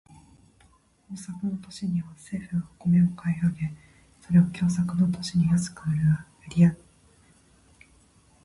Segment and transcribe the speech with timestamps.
[1.11, 3.71] 豊作の年には政府が米を買い上げ、
[4.19, 6.01] それを凶作の年に安く売る
[6.43, 6.81] こと。